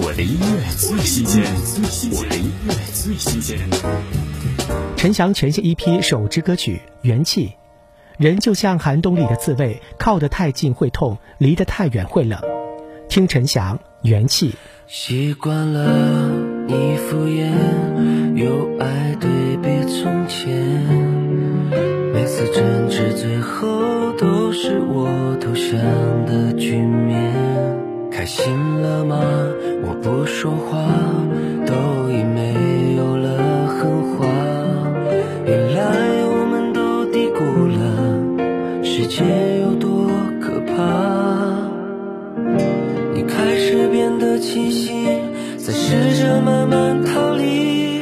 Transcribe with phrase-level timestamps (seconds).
[0.00, 1.42] 我的音乐最新鲜，
[2.12, 3.58] 我的音乐最新鲜。
[4.96, 7.48] 陈翔全新一批首支歌曲《元气》，
[8.16, 12.40] 人就像寒冬里的刺猬，靠得太近会痛，离得太远会冷。
[13.08, 14.50] 听陈翔《元气》。
[14.86, 16.30] 习惯了
[16.68, 17.50] 你敷衍，
[18.36, 20.48] 有爱对比从前，
[22.12, 25.74] 每次争执最后都是我投降
[26.24, 27.47] 的局面。
[28.18, 29.16] 开心了吗？
[29.86, 30.76] 我不说话，
[31.64, 33.78] 都已没有了狠
[34.10, 34.26] 话。
[35.46, 37.38] 原来我们都低估
[37.68, 39.22] 了世界
[39.60, 40.10] 有多
[40.40, 40.74] 可怕。
[43.14, 45.22] 你开始变得清醒，
[45.56, 48.00] 在试着慢慢逃离，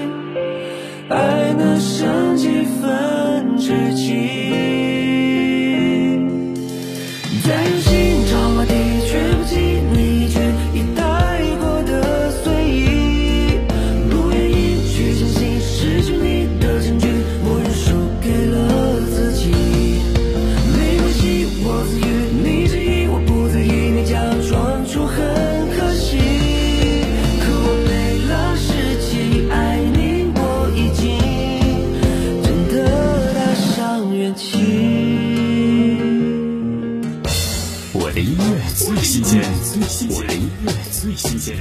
[1.11, 3.36] 爱能剩几分
[38.27, 39.41] 音乐最新鲜，
[40.11, 41.57] 我的音乐最新鲜。